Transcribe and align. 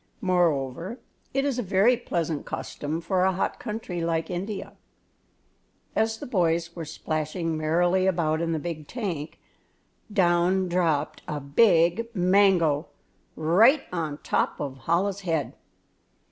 Moreover, 0.21 0.99
it 1.31 1.45
is 1.45 1.59
a 1.59 1.61
very 1.61 1.95
pleasant 1.95 2.43
custom 2.43 3.01
for 3.01 3.21
a 3.23 3.31
hot 3.33 3.59
country 3.59 4.01
like 4.03 4.31
India. 4.31 4.73
As 5.95 6.17
the 6.17 6.25
boys 6.25 6.75
were 6.75 6.85
splashing 6.85 7.55
merrily 7.55 8.07
about 8.07 8.41
in 8.41 8.51
the 8.51 8.57
big 8.57 8.87
tank, 8.87 9.39
down 10.11 10.67
dropped 10.67 11.21
a 11.27 11.39
big 11.39 12.07
mango 12.15 12.87
right 13.35 13.83
on 13.93 14.17
top 14.23 14.59
of 14.59 14.85
Chola's 14.87 15.19
head. 15.21 15.53